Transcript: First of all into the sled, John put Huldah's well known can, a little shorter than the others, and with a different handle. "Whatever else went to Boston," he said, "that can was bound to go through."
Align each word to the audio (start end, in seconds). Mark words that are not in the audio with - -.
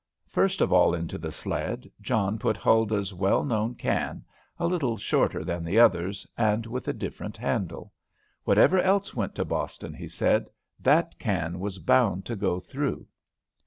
First 0.25 0.61
of 0.61 0.73
all 0.73 0.95
into 0.95 1.19
the 1.19 1.31
sled, 1.31 1.87
John 2.01 2.39
put 2.39 2.57
Huldah's 2.57 3.13
well 3.13 3.43
known 3.43 3.75
can, 3.75 4.25
a 4.57 4.65
little 4.65 4.97
shorter 4.97 5.43
than 5.43 5.63
the 5.63 5.77
others, 5.77 6.25
and 6.35 6.65
with 6.65 6.87
a 6.87 6.93
different 6.93 7.37
handle. 7.37 7.93
"Whatever 8.43 8.79
else 8.79 9.13
went 9.13 9.35
to 9.35 9.45
Boston," 9.45 9.93
he 9.93 10.07
said, 10.07 10.49
"that 10.79 11.19
can 11.19 11.59
was 11.59 11.77
bound 11.77 12.25
to 12.25 12.35
go 12.35 12.59
through." 12.59 13.05